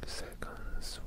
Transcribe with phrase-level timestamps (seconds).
[0.00, 1.00] five seconds.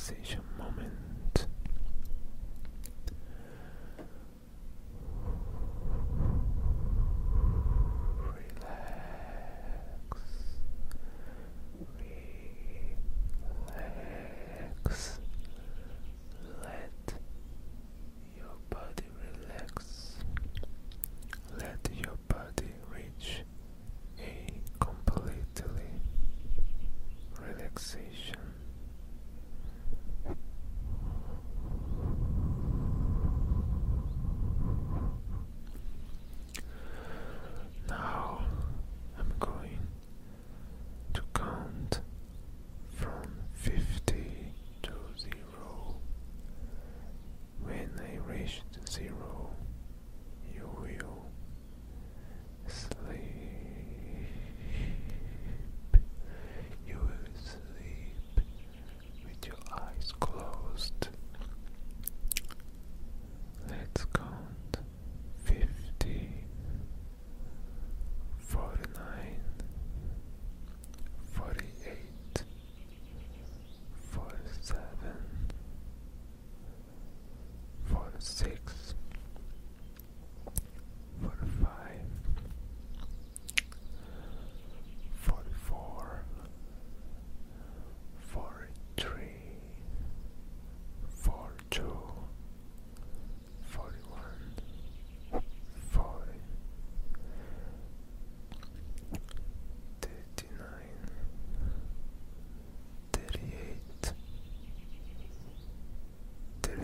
[0.00, 0.99] relaxation moment.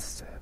[0.00, 0.39] Thirty-seven,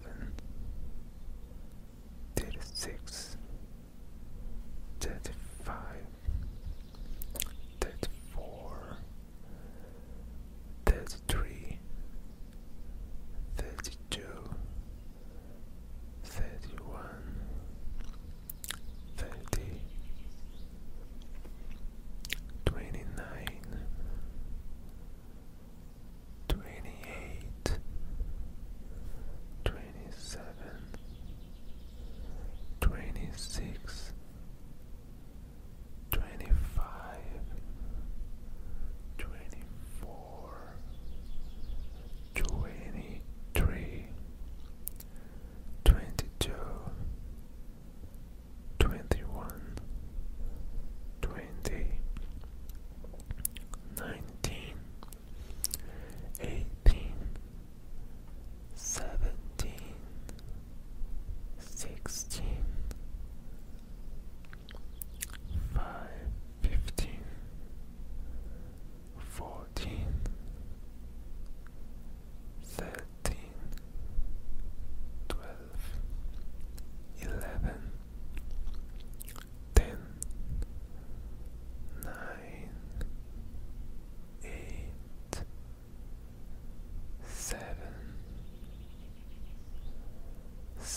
[53.98, 54.37] thing.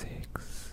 [0.01, 0.70] six.